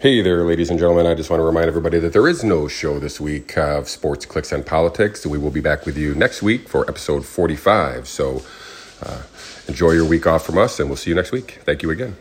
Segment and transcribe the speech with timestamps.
[0.00, 1.04] Hey there, ladies and gentlemen.
[1.04, 4.24] I just want to remind everybody that there is no show this week of Sports,
[4.24, 5.26] Clicks, and Politics.
[5.26, 8.08] We will be back with you next week for episode 45.
[8.08, 8.40] So
[9.02, 9.20] uh,
[9.68, 11.58] enjoy your week off from us, and we'll see you next week.
[11.66, 12.16] Thank you again.